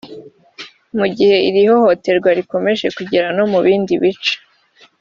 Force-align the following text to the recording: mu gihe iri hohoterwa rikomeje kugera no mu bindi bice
mu 0.97 1.05
gihe 1.15 1.37
iri 1.47 1.61
hohoterwa 1.69 2.29
rikomeje 2.37 2.87
kugera 2.97 3.27
no 3.37 3.45
mu 3.51 3.59
bindi 3.65 3.93
bice 4.01 4.33